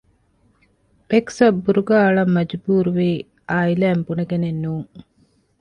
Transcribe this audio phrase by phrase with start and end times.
[1.11, 3.09] އެކްސް އަށް ބުރުގާ އަޅަން މަޖުބޫރުވީ
[3.49, 4.89] އާއިލާއިން ބުނެގެނެއް ނޫން